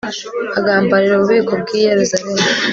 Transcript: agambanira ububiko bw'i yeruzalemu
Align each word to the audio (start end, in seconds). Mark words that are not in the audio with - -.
agambanira 0.59 1.13
ububiko 1.15 1.53
bw'i 1.61 1.77
yeruzalemu 1.87 2.45